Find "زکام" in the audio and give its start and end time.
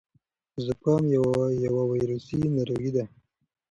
0.65-1.03